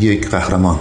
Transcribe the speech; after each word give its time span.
یک 0.00 0.30
قهرمان 0.30 0.78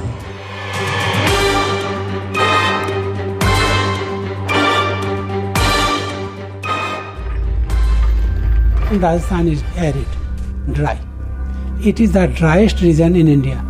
Rajasthan 8.91 9.47
is 9.47 9.61
arid, 9.77 10.05
dry. 10.73 10.97
It 11.83 11.99
is 11.99 12.11
the 12.13 12.27
driest 12.27 12.81
region 12.81 13.15
in 13.15 13.27
India. 13.27 13.63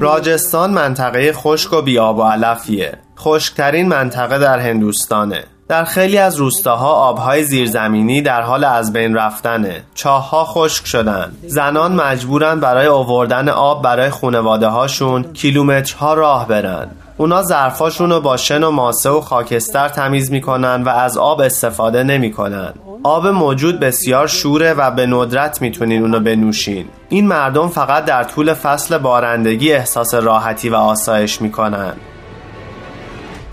راجستان 0.00 0.70
منطقه 0.70 1.32
خشک 1.32 1.72
و 1.72 1.82
بیاب 1.82 2.18
و 2.18 2.22
علفیه 2.22 2.98
خشکترین 3.18 3.88
منطقه 3.88 4.38
در 4.38 4.58
هندوستانه 4.58 5.44
در 5.68 5.84
خیلی 5.84 6.18
از 6.18 6.36
روستاها 6.36 6.92
آبهای 6.92 7.44
زیرزمینی 7.44 8.22
در 8.22 8.42
حال 8.42 8.64
از 8.64 8.92
بین 8.92 9.14
رفتنه. 9.14 9.82
چاهها 9.94 10.44
خشک 10.44 10.86
شدن. 10.86 11.32
زنان 11.46 11.94
مجبورن 11.94 12.60
برای 12.60 12.86
آوردن 12.86 13.48
آب 13.48 13.82
برای 13.82 14.10
خونواده 14.10 14.66
هاشون 14.66 15.22
کیلومترها 15.32 16.14
راه 16.14 16.48
برن. 16.48 16.90
اونا 17.16 17.42
ظرفاشون 17.42 18.10
رو 18.10 18.20
با 18.20 18.36
شن 18.36 18.62
و 18.62 18.70
ماسه 18.70 19.10
و 19.10 19.20
خاکستر 19.20 19.88
تمیز 19.88 20.32
می‌کنن 20.32 20.82
و 20.82 20.88
از 20.88 21.18
آب 21.18 21.40
استفاده 21.40 22.02
نمی‌کنن. 22.02 22.72
آب 23.02 23.26
موجود 23.26 23.80
بسیار 23.80 24.26
شوره 24.26 24.72
و 24.72 24.90
به 24.90 25.06
ندرت 25.06 25.62
می‌تونین 25.62 26.02
اونو 26.02 26.20
بنوشین. 26.20 26.88
این 27.08 27.26
مردم 27.26 27.68
فقط 27.68 28.04
در 28.04 28.24
طول 28.24 28.54
فصل 28.54 28.98
بارندگی 28.98 29.72
احساس 29.72 30.14
راحتی 30.14 30.68
و 30.68 30.74
آسایش 30.74 31.42
می‌کنن. 31.42 31.92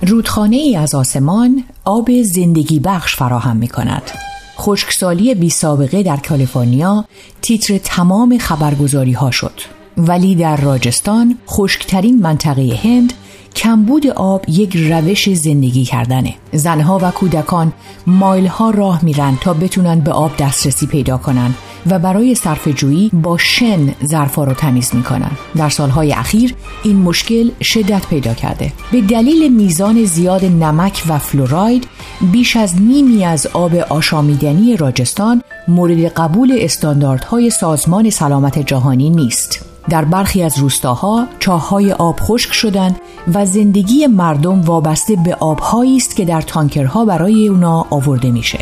رودخانه 0.07 0.55
ای 0.55 0.75
از 0.75 0.95
آسمان 0.95 1.63
آب 1.85 2.21
زندگی 2.21 2.80
بخش 2.80 3.16
فراهم 3.16 3.58
می 3.58 3.67
کند. 3.67 4.12
خشکسالی 4.58 5.35
بی 5.35 5.49
سابقه 5.49 6.03
در 6.03 6.17
کالیفرنیا 6.17 7.05
تیتر 7.41 7.77
تمام 7.77 8.38
خبرگزاری 8.38 9.14
ها 9.14 9.31
شد. 9.31 9.61
ولی 9.97 10.36
در 10.36 10.58
راجستان 10.58 11.38
خشکترین 11.47 12.22
منطقه 12.22 12.80
هند 12.83 13.14
کمبود 13.55 14.08
آب 14.08 14.45
یک 14.50 14.78
روش 14.78 15.33
زندگی 15.33 15.86
کردنه 15.86 16.33
زنها 16.53 17.00
و 17.02 17.11
کودکان 17.11 17.73
مایلها 18.08 18.70
راه 18.70 19.05
میرن 19.05 19.38
تا 19.42 19.53
بتونن 19.53 20.00
به 20.00 20.11
آب 20.11 20.38
دسترسی 20.38 20.86
پیدا 20.86 21.17
کنن 21.17 21.53
و 21.89 21.99
برای 21.99 22.35
صرف 22.35 22.67
جویی 22.67 23.09
با 23.13 23.37
شن 23.37 23.95
ظرفا 24.05 24.43
رو 24.43 24.53
تمیز 24.53 24.95
می‌کنن. 24.95 25.31
در 25.55 25.69
سالهای 25.69 26.13
اخیر 26.13 26.55
این 26.83 26.97
مشکل 26.97 27.49
شدت 27.63 28.07
پیدا 28.07 28.33
کرده. 28.33 28.73
به 28.91 29.01
دلیل 29.01 29.53
میزان 29.53 30.03
زیاد 30.05 30.45
نمک 30.45 31.03
و 31.07 31.19
فلوراید 31.19 31.87
بیش 32.31 32.55
از 32.55 32.81
نیمی 32.81 33.25
از 33.25 33.47
آب 33.47 33.75
آشامیدنی 33.75 34.77
راجستان 34.77 35.41
مورد 35.67 36.05
قبول 36.05 36.57
استانداردهای 36.59 37.49
سازمان 37.49 38.09
سلامت 38.09 38.59
جهانی 38.59 39.09
نیست. 39.09 39.65
در 39.89 40.05
برخی 40.05 40.43
از 40.43 40.59
روستاها 40.59 41.27
چاههای 41.39 41.91
آب 41.91 42.19
خشک 42.19 42.53
شدند 42.53 42.99
و 43.33 43.45
زندگی 43.45 44.07
مردم 44.07 44.61
وابسته 44.61 45.15
به 45.25 45.35
آبهایی 45.35 45.97
است 45.97 46.15
که 46.15 46.25
در 46.25 46.41
تانکرها 46.41 47.05
برای 47.05 47.47
اونا 47.47 47.85
آورده 47.89 48.31
میشه. 48.31 48.59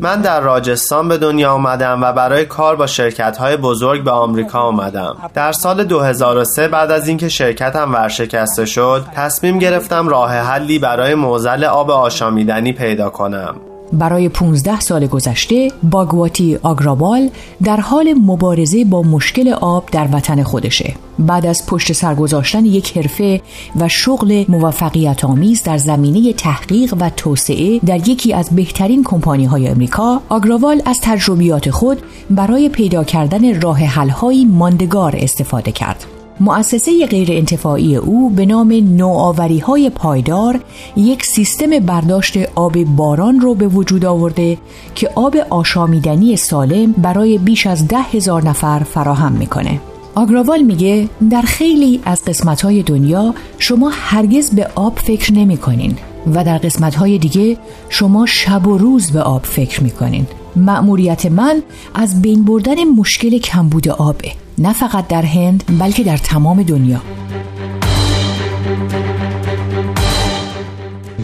من 0.00 0.20
در 0.20 0.40
راجستان 0.40 1.08
به 1.08 1.18
دنیا 1.18 1.52
آمدم 1.52 2.02
و 2.02 2.12
برای 2.12 2.44
کار 2.44 2.76
با 2.76 2.86
شرکت 2.86 3.36
های 3.36 3.56
بزرگ 3.56 4.04
به 4.04 4.10
آمریکا 4.10 4.60
آمدم. 4.60 5.16
در 5.34 5.52
سال 5.52 5.84
2003 5.84 6.68
بعد 6.68 6.90
از 6.90 7.08
اینکه 7.08 7.28
شرکتم 7.28 7.94
ورشکسته 7.94 8.64
شد، 8.66 9.04
تصمیم 9.14 9.58
گرفتم 9.58 10.08
راه 10.08 10.32
حلی 10.32 10.78
برای 10.78 11.14
موزل 11.14 11.64
آب 11.64 11.90
آشامیدنی 11.90 12.72
پیدا 12.72 13.10
کنم. 13.10 13.69
برای 13.92 14.28
15 14.28 14.80
سال 14.80 15.06
گذشته 15.06 15.68
باگواتی 15.82 16.58
آگرابال 16.62 17.30
در 17.64 17.80
حال 17.80 18.14
مبارزه 18.14 18.84
با 18.84 19.02
مشکل 19.02 19.48
آب 19.48 19.88
در 19.92 20.08
وطن 20.12 20.42
خودشه. 20.42 20.94
بعد 21.18 21.46
از 21.46 21.66
پشت 21.66 21.92
سر 21.92 22.14
گذاشتن 22.14 22.64
یک 22.64 22.96
حرفه 22.96 23.40
و 23.76 23.88
شغل 23.88 24.44
موفقیت 24.48 25.24
آمیز 25.24 25.62
در 25.62 25.78
زمینه 25.78 26.32
تحقیق 26.32 26.94
و 27.00 27.10
توسعه 27.10 27.78
در 27.78 28.08
یکی 28.08 28.32
از 28.32 28.50
بهترین 28.50 29.04
کمپانی 29.04 29.44
های 29.44 29.68
امریکا 29.68 30.22
آگراوال 30.28 30.82
از 30.84 30.98
تجربیات 31.02 31.70
خود 31.70 31.98
برای 32.30 32.68
پیدا 32.68 33.04
کردن 33.04 33.60
راه 33.60 33.78
حل‌های 33.78 34.44
ماندگار 34.44 35.16
استفاده 35.18 35.72
کرد. 35.72 36.19
مؤسسه 36.40 37.06
غیر 37.06 37.28
انتفاعی 37.32 37.96
او 37.96 38.30
به 38.30 38.46
نام 38.46 38.72
نوآوری 38.72 39.58
های 39.58 39.90
پایدار 39.90 40.60
یک 40.96 41.26
سیستم 41.26 41.78
برداشت 41.78 42.36
آب 42.54 42.84
باران 42.84 43.40
رو 43.40 43.54
به 43.54 43.68
وجود 43.68 44.04
آورده 44.04 44.58
که 44.94 45.10
آب 45.14 45.36
آشامیدنی 45.50 46.36
سالم 46.36 46.92
برای 46.92 47.38
بیش 47.38 47.66
از 47.66 47.88
ده 47.88 47.98
هزار 47.98 48.42
نفر 48.42 48.78
فراهم 48.78 49.32
می‌کنه. 49.32 49.80
آگراوال 50.14 50.62
میگه 50.62 51.08
در 51.30 51.42
خیلی 51.42 52.00
از 52.04 52.24
قسمتهای 52.24 52.82
دنیا 52.82 53.34
شما 53.58 53.90
هرگز 53.94 54.50
به 54.50 54.68
آب 54.74 54.98
فکر 54.98 55.32
نمی 55.32 55.56
کنین 55.56 55.96
و 56.34 56.44
در 56.44 56.58
قسمتهای 56.58 57.18
دیگه 57.18 57.56
شما 57.88 58.26
شب 58.26 58.66
و 58.66 58.78
روز 58.78 59.10
به 59.10 59.22
آب 59.22 59.42
فکر 59.42 59.82
می‌کنین. 59.82 60.26
مأموریت 60.56 61.26
من 61.26 61.62
از 61.94 62.22
بین 62.22 62.44
بردن 62.44 62.84
مشکل 62.84 63.38
کمبود 63.38 63.88
آبه 63.88 64.32
نه 64.58 64.72
فقط 64.72 65.08
در 65.08 65.22
هند 65.22 65.64
بلکه 65.78 66.02
در 66.02 66.16
تمام 66.16 66.62
دنیا. 66.62 67.02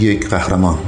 یک 0.00 0.28
قهرمان. 0.28 0.78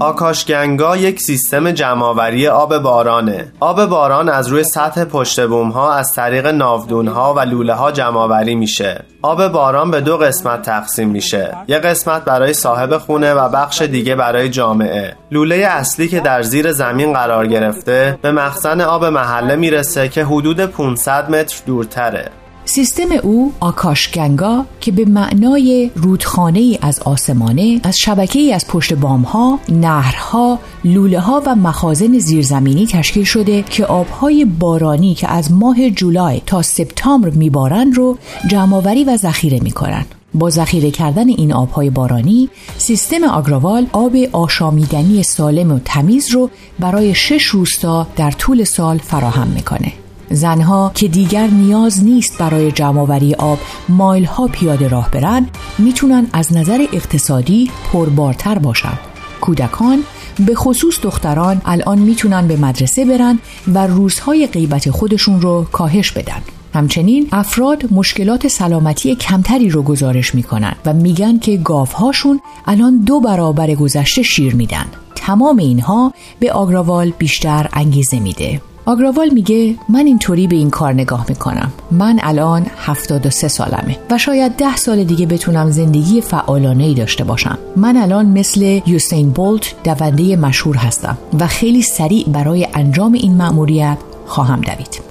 آکاش 0.00 0.46
گنگا 0.46 0.96
یک 0.96 1.20
سیستم 1.20 1.70
جمعآوری 1.70 2.48
آب 2.48 2.78
بارانه. 2.78 3.52
آب 3.60 3.86
باران 3.86 4.28
از 4.28 4.48
روی 4.48 4.64
سطح 4.64 5.04
پشت 5.04 5.46
بوم 5.46 5.68
ها 5.68 5.92
از 5.92 6.14
طریق 6.14 6.46
ناودون 6.46 7.08
ها 7.08 7.34
و 7.34 7.40
لوله 7.40 7.74
ها 7.74 7.92
جمعآوری 7.92 8.54
میشه. 8.54 9.04
آب 9.22 9.48
باران 9.48 9.90
به 9.90 10.00
دو 10.00 10.16
قسمت 10.16 10.62
تقسیم 10.62 11.08
میشه. 11.08 11.56
یک 11.68 11.76
قسمت 11.76 12.24
برای 12.24 12.52
صاحب 12.52 12.98
خونه 12.98 13.34
و 13.34 13.48
بخش 13.48 13.82
دیگه 13.82 14.14
برای 14.14 14.48
جامعه. 14.48 15.14
لوله 15.30 15.56
اصلی 15.56 16.08
که 16.08 16.20
در 16.20 16.42
زیر 16.42 16.72
زمین 16.72 17.12
قرار 17.12 17.46
گرفته 17.46 18.18
به 18.22 18.32
مخزن 18.32 18.80
آب 18.80 19.04
محله 19.04 19.56
می‌رسه 19.56 20.08
که 20.08 20.24
حدود 20.24 20.60
500 20.60 21.30
متر 21.30 21.62
دورتره. 21.66 22.30
سیستم 22.70 23.08
او 23.22 23.52
آکاش 23.60 24.12
گنگا 24.12 24.64
که 24.80 24.92
به 24.92 25.04
معنای 25.04 25.90
رودخانه 25.94 26.58
ای 26.58 26.78
از 26.82 26.98
آسمانه 26.98 27.80
از 27.82 27.96
شبکه 27.96 28.38
ای 28.38 28.52
از 28.52 28.66
پشت 28.66 28.94
بام 28.94 29.22
ها، 29.22 29.58
نهرها، 29.68 30.58
لوله 30.84 31.20
ها 31.20 31.42
و 31.46 31.54
مخازن 31.54 32.18
زیرزمینی 32.18 32.86
تشکیل 32.86 33.24
شده 33.24 33.62
که 33.62 33.84
آبهای 33.84 34.44
بارانی 34.44 35.14
که 35.14 35.28
از 35.28 35.52
ماه 35.52 35.90
جولای 35.90 36.42
تا 36.46 36.62
سپتامبر 36.62 37.30
میبارند 37.30 37.96
رو 37.96 38.18
جمعآوری 38.50 39.04
و 39.04 39.16
ذخیره 39.16 39.60
می‌کنند. 39.60 40.14
با 40.34 40.50
ذخیره 40.50 40.90
کردن 40.90 41.28
این 41.28 41.52
آبهای 41.52 41.90
بارانی 41.90 42.48
سیستم 42.78 43.24
آگراوال 43.24 43.86
آب 43.92 44.16
آشامیدنی 44.32 45.22
سالم 45.22 45.72
و 45.72 45.78
تمیز 45.84 46.30
رو 46.30 46.50
برای 46.78 47.14
شش 47.14 47.44
روستا 47.44 48.06
در 48.16 48.30
طول 48.30 48.64
سال 48.64 48.98
فراهم 48.98 49.46
می‌کنه 49.46 49.92
زنها 50.30 50.92
که 50.94 51.08
دیگر 51.08 51.46
نیاز 51.46 52.04
نیست 52.04 52.38
برای 52.38 52.72
جمعآوری 52.72 53.34
آب 53.34 53.58
مایل 53.88 54.24
ها 54.24 54.46
پیاده 54.46 54.88
راه 54.88 55.10
برن 55.10 55.46
می‌تونن 55.78 56.26
از 56.32 56.52
نظر 56.52 56.86
اقتصادی 56.92 57.70
پربارتر 57.92 58.58
باشند. 58.58 58.98
کودکان 59.40 60.02
به 60.46 60.54
خصوص 60.54 61.00
دختران 61.02 61.62
الان 61.64 61.98
می‌تونن 61.98 62.48
به 62.48 62.56
مدرسه 62.56 63.04
برن 63.04 63.38
و 63.74 63.86
روزهای 63.86 64.46
غیبت 64.46 64.90
خودشون 64.90 65.40
رو 65.40 65.66
کاهش 65.72 66.10
بدن. 66.10 66.42
همچنین 66.74 67.28
افراد 67.32 67.92
مشکلات 67.92 68.48
سلامتی 68.48 69.14
کمتری 69.14 69.70
رو 69.70 69.82
گزارش 69.82 70.34
می‌کنن 70.34 70.76
و 70.86 70.92
میگن 70.92 71.38
که 71.38 71.56
گاوهاشون 71.56 72.40
الان 72.66 72.98
دو 72.98 73.20
برابر 73.20 73.74
گذشته 73.74 74.22
شیر 74.22 74.54
میدن. 74.54 74.86
تمام 75.14 75.56
اینها 75.56 76.12
به 76.40 76.52
آگراوال 76.52 77.12
بیشتر 77.18 77.68
انگیزه 77.72 78.20
میده. 78.20 78.60
آگراوال 78.88 79.28
میگه 79.28 79.74
من 79.88 80.06
اینطوری 80.06 80.46
به 80.46 80.56
این 80.56 80.70
کار 80.70 80.92
نگاه 80.92 81.26
می‌کنم. 81.28 81.72
من 81.90 82.18
الان 82.22 82.66
73 82.76 83.48
سالمه 83.48 83.96
و 84.10 84.18
شاید 84.18 84.52
ده 84.52 84.76
سال 84.76 85.04
دیگه 85.04 85.26
بتونم 85.26 85.70
زندگی 85.70 86.20
فعالانه 86.20 86.84
ای 86.84 86.94
داشته 86.94 87.24
باشم. 87.24 87.58
من 87.76 87.96
الان 87.96 88.26
مثل 88.26 88.80
یوسین 88.86 89.30
بولت 89.30 89.74
دونده 89.84 90.36
مشهور 90.36 90.76
هستم 90.76 91.18
و 91.40 91.46
خیلی 91.46 91.82
سریع 91.82 92.28
برای 92.28 92.68
انجام 92.74 93.12
این 93.12 93.36
مأموریت 93.36 93.98
خواهم 94.26 94.60
دوید. 94.60 95.07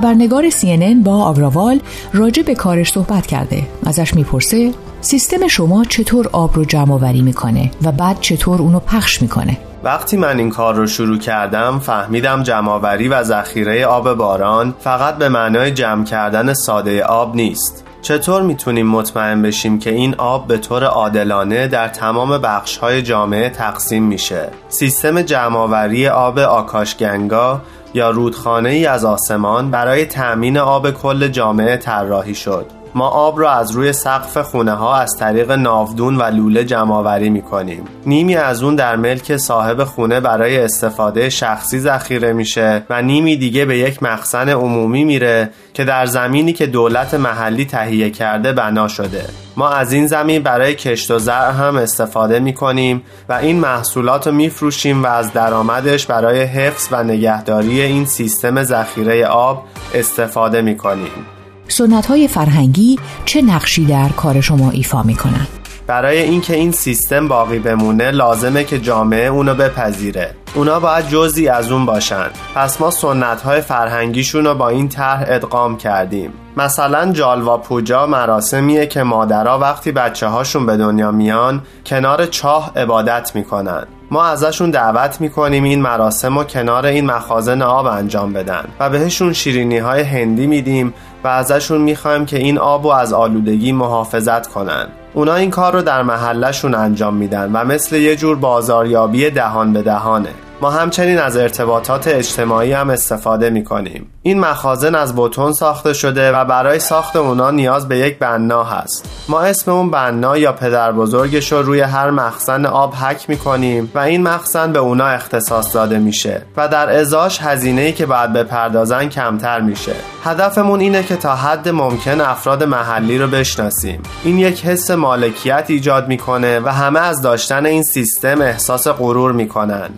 خبرنگار 0.00 0.50
CNN 0.50 1.04
با 1.04 1.24
آگراوال 1.24 1.80
راجع 2.12 2.42
به 2.42 2.54
کارش 2.54 2.92
صحبت 2.92 3.26
کرده. 3.26 3.66
ازش 3.86 4.14
می‌پرسه 4.14 4.72
سیستم 5.00 5.48
شما 5.48 5.84
چطور 5.84 6.28
آب 6.32 6.56
رو 6.56 6.64
جمع 6.64 6.92
آوری 6.92 7.22
می‌کنه 7.22 7.70
و 7.84 7.92
بعد 7.92 8.20
چطور 8.20 8.62
اونو 8.62 8.80
پخش 8.80 9.22
می‌کنه؟ 9.22 9.58
وقتی 9.84 10.16
من 10.16 10.38
این 10.38 10.50
کار 10.50 10.74
رو 10.74 10.86
شروع 10.86 11.18
کردم 11.18 11.78
فهمیدم 11.78 12.42
جمعآوری 12.42 13.08
و 13.08 13.22
ذخیره 13.22 13.86
آب 13.86 14.14
باران 14.14 14.74
فقط 14.80 15.18
به 15.18 15.28
معنای 15.28 15.70
جمع 15.70 16.04
کردن 16.04 16.54
ساده 16.54 17.04
آب 17.04 17.36
نیست. 17.36 17.84
چطور 18.02 18.42
می‌تونیم 18.42 18.86
مطمئن 18.86 19.42
بشیم 19.42 19.78
که 19.78 19.90
این 19.90 20.14
آب 20.14 20.46
به 20.46 20.58
طور 20.58 20.84
عادلانه 20.84 21.68
در 21.68 21.88
تمام 21.88 22.38
بخشهای 22.38 23.02
جامعه 23.02 23.50
تقسیم 23.50 24.04
میشه؟ 24.04 24.48
سیستم 24.68 25.22
جمعآوری 25.22 26.08
آب 26.08 26.38
آکاشگنگا 26.38 27.60
یا 27.94 28.10
رودخانه 28.10 28.68
ای 28.68 28.86
از 28.86 29.04
آسمان 29.04 29.70
برای 29.70 30.04
تأمین 30.04 30.58
آب 30.58 30.90
کل 30.90 31.28
جامعه 31.28 31.76
طراحی 31.76 32.34
شد. 32.34 32.79
ما 32.94 33.08
آب 33.08 33.40
را 33.40 33.50
از 33.50 33.70
روی 33.70 33.92
سقف 33.92 34.38
خونه 34.38 34.72
ها 34.72 34.96
از 34.96 35.16
طریق 35.18 35.50
ناودون 35.50 36.16
و 36.16 36.22
لوله 36.22 36.64
جمعآوری 36.64 37.30
می 37.30 37.42
کنیم. 37.42 37.84
نیمی 38.06 38.36
از 38.36 38.62
اون 38.62 38.74
در 38.74 38.96
ملک 38.96 39.36
صاحب 39.36 39.84
خونه 39.84 40.20
برای 40.20 40.58
استفاده 40.58 41.30
شخصی 41.30 41.80
ذخیره 41.80 42.32
میشه 42.32 42.82
و 42.90 43.02
نیمی 43.02 43.36
دیگه 43.36 43.64
به 43.64 43.78
یک 43.78 44.02
مخزن 44.02 44.48
عمومی 44.48 45.04
میره 45.04 45.50
که 45.74 45.84
در 45.84 46.06
زمینی 46.06 46.52
که 46.52 46.66
دولت 46.66 47.14
محلی 47.14 47.64
تهیه 47.64 48.10
کرده 48.10 48.52
بنا 48.52 48.88
شده. 48.88 49.24
ما 49.56 49.68
از 49.68 49.92
این 49.92 50.06
زمین 50.06 50.42
برای 50.42 50.74
کشت 50.74 51.10
و 51.10 51.18
زرع 51.18 51.50
هم 51.50 51.76
استفاده 51.76 52.40
می 52.40 52.52
کنیم 52.52 53.02
و 53.28 53.32
این 53.32 53.60
محصولات 53.60 54.26
رو 54.26 54.32
می 54.32 54.48
فروشیم 54.48 55.02
و 55.02 55.06
از 55.06 55.32
درآمدش 55.32 56.06
برای 56.06 56.40
حفظ 56.40 56.88
و 56.92 57.02
نگهداری 57.02 57.80
این 57.80 58.04
سیستم 58.04 58.62
ذخیره 58.62 59.26
آب 59.26 59.64
استفاده 59.94 60.62
می 60.62 60.76
کنیم. 60.76 61.39
سنت 61.70 62.06
های 62.06 62.28
فرهنگی 62.28 62.98
چه 63.24 63.42
نقشی 63.42 63.84
در 63.84 64.08
کار 64.08 64.40
شما 64.40 64.70
ایفا 64.70 65.02
می‌کنن؟ 65.02 65.46
برای 65.86 66.18
اینکه 66.18 66.56
این 66.56 66.72
سیستم 66.72 67.28
باقی 67.28 67.58
بمونه 67.58 68.10
لازمه 68.10 68.64
که 68.64 68.78
جامعه 68.78 69.26
اونو 69.26 69.54
بپذیره. 69.54 70.34
اونا 70.54 70.80
باید 70.80 71.08
جزی 71.08 71.48
از 71.48 71.72
اون 71.72 71.86
باشن. 71.86 72.26
پس 72.54 72.80
ما 72.80 72.90
سنت 72.90 73.42
های 73.42 73.60
فرهنگیشون 73.60 74.44
رو 74.44 74.54
با 74.54 74.68
این 74.68 74.88
طرح 74.88 75.24
ادغام 75.26 75.76
کردیم. 75.76 76.32
مثلا 76.56 77.12
جالوا 77.12 77.58
پوجا 77.58 78.06
مراسمیه 78.06 78.86
که 78.86 79.02
مادرها 79.02 79.58
وقتی 79.58 79.92
بچه 79.92 80.26
هاشون 80.26 80.66
به 80.66 80.76
دنیا 80.76 81.10
میان 81.10 81.62
کنار 81.86 82.26
چاه 82.26 82.72
عبادت 82.76 83.30
می‌کنن. 83.34 83.86
ما 84.10 84.24
ازشون 84.24 84.70
دعوت 84.70 85.20
می‌کنیم 85.20 85.64
این 85.64 85.82
مراسم 85.82 86.38
رو 86.38 86.44
کنار 86.44 86.86
این 86.86 87.06
مخازن 87.06 87.62
آب 87.62 87.86
انجام 87.86 88.32
بدن 88.32 88.64
و 88.80 88.90
بهشون 88.90 89.32
شیرینی 89.32 89.78
های 89.78 90.02
هندی 90.02 90.46
میدیم 90.46 90.94
و 91.24 91.28
ازشون 91.28 91.80
می‌خوایم 91.80 92.26
که 92.26 92.38
این 92.38 92.58
آب 92.58 92.84
رو 92.84 92.90
از 92.90 93.12
آلودگی 93.12 93.72
محافظت 93.72 94.46
کنن. 94.46 94.88
اونا 95.14 95.34
این 95.34 95.50
کار 95.50 95.72
رو 95.72 95.82
در 95.82 96.02
محلشون 96.02 96.74
انجام 96.74 97.14
میدن 97.14 97.50
و 97.52 97.64
مثل 97.64 97.96
یه 97.96 98.16
جور 98.16 98.36
بازاریابی 98.36 99.30
دهان 99.30 99.72
به 99.72 99.82
دهانه. 99.82 100.34
ما 100.62 100.70
همچنین 100.70 101.18
از 101.18 101.36
ارتباطات 101.36 102.08
اجتماعی 102.08 102.72
هم 102.72 102.90
استفاده 102.90 103.50
می 103.50 103.64
کنیم. 103.64 104.06
این 104.22 104.40
مخازن 104.40 104.94
از 104.94 105.16
بتون 105.16 105.52
ساخته 105.52 105.92
شده 105.92 106.32
و 106.32 106.44
برای 106.44 106.78
ساخت 106.78 107.16
اونا 107.16 107.50
نیاز 107.50 107.88
به 107.88 107.98
یک 107.98 108.18
بنا 108.18 108.64
هست. 108.64 109.24
ما 109.28 109.40
اسم 109.40 109.70
اون 109.70 109.90
بنا 109.90 110.36
یا 110.36 110.52
پدر 110.52 110.92
بزرگش 110.92 111.52
رو 111.52 111.62
روی 111.62 111.80
هر 111.80 112.10
مخزن 112.10 112.66
آب 112.66 112.94
حک 112.94 113.30
می 113.30 113.36
کنیم 113.36 113.92
و 113.94 113.98
این 113.98 114.22
مخزن 114.22 114.72
به 114.72 114.78
اونا 114.78 115.06
اختصاص 115.06 115.74
داده 115.74 115.98
میشه 115.98 116.42
و 116.56 116.68
در 116.68 116.98
ازاش 116.98 117.38
هزینه 117.42 117.80
ای 117.80 117.92
که 117.92 118.06
باید 118.06 118.32
بپردازن 118.32 119.08
کمتر 119.08 119.60
میشه. 119.60 119.94
هدفمون 120.24 120.80
اینه 120.80 121.02
که 121.02 121.16
تا 121.16 121.34
حد 121.34 121.68
ممکن 121.68 122.20
افراد 122.20 122.64
محلی 122.64 123.18
رو 123.18 123.28
بشناسیم. 123.28 124.02
این 124.24 124.38
یک 124.38 124.64
حس 124.64 124.90
مالکیت 124.90 125.64
ایجاد 125.68 126.08
می‌کنه 126.08 126.60
و 126.60 126.68
همه 126.68 127.00
از 127.00 127.22
داشتن 127.22 127.66
این 127.66 127.82
سیستم 127.82 128.40
احساس 128.40 128.88
غرور 128.88 129.32
می‌کنن. 129.32 129.90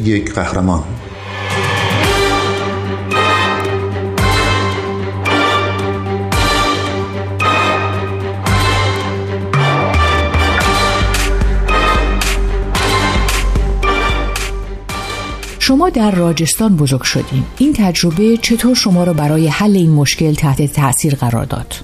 یک 0.00 0.34
قهرمان. 0.34 0.84
شما 15.58 15.90
در 15.90 16.10
راجستان 16.10 16.76
بزرگ 16.76 17.02
شدین. 17.02 17.44
این 17.58 17.72
تجربه 17.72 18.36
چطور 18.36 18.74
شما 18.74 19.04
را 19.04 19.12
برای 19.12 19.48
حل 19.48 19.76
این 19.76 19.90
مشکل 19.90 20.34
تحت 20.34 20.72
تاثیر 20.72 21.14
قرار 21.14 21.44
داد؟ 21.44 21.74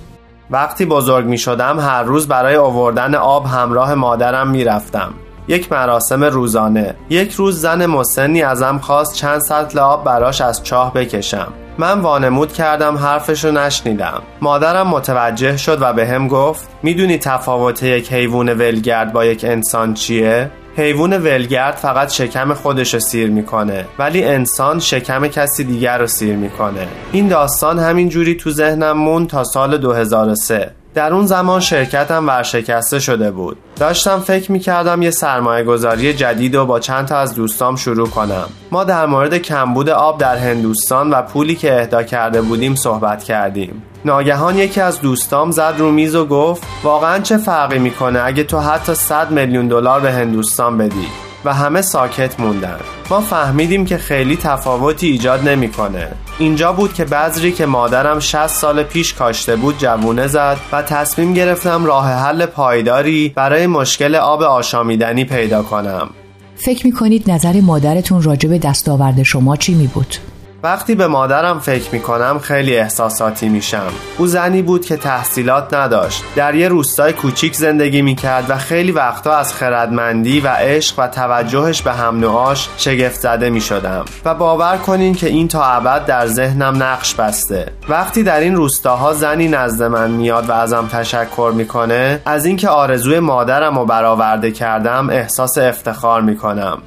وقتی 0.51 0.85
بزرگ 0.85 1.27
می 1.27 1.39
شدم 1.39 1.81
هر 1.81 2.03
روز 2.03 2.29
برای 2.29 2.57
آوردن 2.57 3.15
آب 3.15 3.47
همراه 3.47 3.95
مادرم 3.95 4.51
می 4.51 4.65
رفتم 4.65 5.15
یک 5.49 5.73
مراسم 5.73 6.25
روزانه. 6.25 6.95
یک 7.11 7.33
روز 7.33 7.61
زن 7.61 7.87
مسنی 7.87 8.43
ازم 8.43 8.79
خواست 8.79 9.15
چند 9.15 9.41
سطل 9.41 9.79
آب 9.79 10.05
براش 10.05 10.41
از 10.41 10.65
چاه 10.65 10.95
بکشم. 10.95 11.53
من 11.79 12.01
وانمود 12.01 12.53
کردم 12.53 12.97
حرفشو 12.97 13.51
نشنیدم. 13.51 14.23
مادرم 14.41 14.89
متوجه 14.89 15.57
شد 15.57 15.79
و 15.83 15.93
به 15.93 16.07
هم 16.07 16.29
گفت 16.29 16.69
می‌دونی 16.83 17.19
تفاوت 17.19 17.83
یک 17.83 18.13
حیوان 18.13 18.49
ولگرد 18.49 19.13
با 19.13 19.25
یک 19.25 19.45
انسان 19.45 19.95
چیه؟ 19.95 20.51
حیوان 20.77 21.19
ولگرد 21.19 21.75
فقط 21.75 22.13
شکم 22.13 22.55
خودش 22.55 22.95
رو 22.95 23.01
سیر 23.01 23.31
می‌کنه 23.31 23.85
ولی 23.99 24.25
انسان 24.25 24.79
شکم 24.79 25.27
کسی 25.27 25.65
دیگر 25.65 25.99
رو 25.99 26.07
سیر 26.07 26.37
می‌کنه. 26.37 26.89
این 27.13 27.29
داستان 27.29 27.79
همین 27.79 28.09
جوری 28.09 28.35
تو 28.35 28.51
ذهنم 28.51 28.99
مون 28.99 29.27
تا 29.27 29.45
سال 29.45 29.79
2003 29.79 30.71
در 30.95 31.13
اون 31.15 31.27
زمان 31.27 31.61
شرکتم 31.61 32.27
ورشکسته 32.29 32.99
شده 32.99 33.31
بود. 33.31 33.57
داشتم 33.77 34.21
فکر 34.21 34.53
می‌کردم 34.53 35.03
یه 35.03 35.11
سرمایه 35.11 35.65
گذاری 35.65 36.13
جدید 36.15 36.55
و 36.55 36.67
با 36.67 36.81
چند 36.81 37.07
تا 37.07 37.19
از 37.19 37.35
دوستام 37.35 37.77
شروع 37.77 38.09
کنم. 38.09 38.47
ما 38.71 38.85
در 38.85 39.07
مورد 39.07 39.39
کمبود 39.39 39.89
آب 39.89 40.19
در 40.19 40.37
هندوستان 40.37 41.11
و 41.11 41.23
پولی 41.23 41.55
که 41.55 41.81
اهدا 41.81 42.03
کرده 42.03 42.43
بودیم 42.43 42.75
صحبت 42.75 43.25
کردیم. 43.25 43.83
ناگهان 44.05 44.57
یکی 44.57 44.81
از 44.81 45.01
دوستام 45.01 45.51
زد 45.51 45.75
رو 45.79 45.91
میز 45.91 46.15
و 46.15 46.27
گفت 46.27 46.63
واقعا 46.83 47.19
چه 47.19 47.37
فرقی 47.37 47.79
می‌کنه 47.79 48.23
اگه 48.25 48.45
تو 48.45 48.59
حتی 48.59 48.95
100 48.95 49.31
میلیون 49.31 49.69
دلار 49.69 50.01
به 50.01 50.13
هندوستان 50.13 50.79
بدی؟ 50.79 51.07
و 51.45 51.55
همه 51.55 51.83
ساکت 51.83 52.41
موندن. 52.41 52.79
ما 53.11 53.21
فهمیدیم 53.21 53.85
که 53.85 53.99
خیلی 53.99 54.37
تفاوتی 54.37 55.07
ایجاد 55.07 55.49
نمی‌کنه. 55.49 56.09
اینجا 56.39 56.73
بود 56.73 56.95
که 56.95 57.05
بذری 57.05 57.53
که 57.53 57.67
مادرم 57.67 58.19
60 58.19 58.47
سال 58.47 58.83
پیش 58.83 59.15
کاشته 59.15 59.57
بود 59.57 59.79
جوونه 59.79 60.27
زد 60.27 60.57
و 60.73 60.83
تصمیم 60.83 61.35
گرفتم 61.35 61.85
راه 61.85 62.11
حل 62.11 62.47
پایداری 62.47 63.33
برای 63.37 63.67
مشکل 63.67 64.15
آب 64.15 64.43
آشامیدنی 64.43 65.25
پیدا 65.25 65.63
کنم 65.63 66.11
فکر 66.57 66.87
می‌کنید 66.87 67.31
نظر 67.31 67.61
مادرتون 67.61 68.23
راجب 68.23 68.57
دستاورد 68.57 69.23
شما 69.23 69.57
چی 69.57 69.75
می 69.75 69.87
بود؟ 69.87 70.17
وقتی 70.65 70.95
به 70.95 71.07
مادرم 71.07 71.61
فکر 71.61 71.91
می 71.93 72.01
کنم 72.01 72.39
خیلی 72.39 72.77
احساساتی 72.77 73.49
میشم. 73.49 73.93
او 74.19 74.27
زنی 74.27 74.63
بود 74.63 74.87
که 74.87 74.97
تحصیلات 74.97 75.75
نداشت. 75.75 76.25
در 76.37 76.55
یه 76.55 76.69
روستای 76.69 77.13
کوچیک 77.13 77.55
زندگی 77.55 78.03
می 78.03 78.15
کرد 78.15 78.51
و 78.51 78.57
خیلی 78.57 78.93
وقتا 78.93 79.37
از 79.37 79.55
خردمندی 79.55 80.41
و 80.41 80.49
عشق 80.49 80.99
و 80.99 81.09
توجهش 81.09 81.83
به 81.83 81.93
هم 81.93 82.21
نوعاش 82.21 82.69
شگفت 82.77 83.21
زده 83.21 83.51
می 83.51 83.61
شدم 83.61 84.05
و 84.25 84.35
باور 84.35 84.77
کنین 84.77 85.15
که 85.15 85.27
این 85.27 85.49
تا 85.49 85.65
ابد 85.65 86.07
در 86.07 86.27
ذهنم 86.27 86.83
نقش 86.83 87.15
بسته. 87.15 87.67
وقتی 87.89 88.23
در 88.23 88.41
این 88.41 88.55
روستاها 88.55 89.15
زنی 89.15 89.49
نزد 89.49 89.83
من 89.83 90.11
میاد 90.11 90.49
و 90.49 90.53
ازم 90.53 90.89
تشکر 90.93 91.53
می‌کنه 91.57 92.21
از 92.27 92.47
اینکه 92.47 92.69
آرزوی 92.69 93.21
مادرم 93.21 93.79
رو 93.79 93.87
برآورده 93.87 94.51
کردم 94.51 95.11
احساس 95.11 95.59
افتخار 95.59 96.21
می‌کنم. 96.21 96.79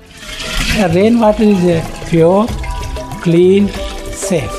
Clean, 3.27 3.63
safe. 4.29 4.57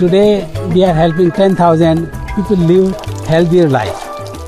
Today 0.00 0.32
we 0.72 0.80
are 0.88 0.96
helping 1.02 1.30
10,000 1.30 2.10
people 2.34 2.60
live 2.70 2.90
healthier 3.32 3.68
life. 3.68 4.00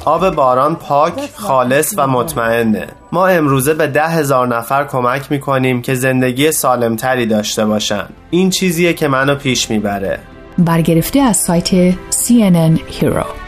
آب 0.04 0.35
باران 0.35 0.76
پاک، 0.76 1.12
خالص 1.35 1.95
و 1.97 2.07
مطمئنه. 2.07 2.87
ما 3.12 3.26
امروزه 3.26 3.75
به 3.75 3.87
ده 3.87 4.09
هزار 4.09 4.57
نفر 4.57 4.85
کمک 4.85 5.33
می‌کنیم 5.33 5.83
که 5.83 5.95
زندگی 5.95 6.52
سالمتری 6.52 7.26
داشته 7.26 7.66
باشن. 7.66 8.04
این 8.30 8.50
چیزیه 8.50 8.92
که 8.92 9.09
منو 9.09 9.35
پیش 9.35 9.71
می‌بره. 9.71 10.18
برگرفته 10.59 11.21
از 11.21 11.37
سایت 11.37 11.90
CNN 11.92 12.78
Hero 13.00 13.47